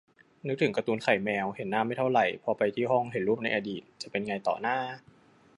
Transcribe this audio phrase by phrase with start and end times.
[0.47, 4.75] นึกถึงการ์ตูนไข่แมว เห็นหน้าไม่เท่าไหร่ พอไปที่ห้อง เห็นรูปในอดีต จะเป็นไงต่อนะ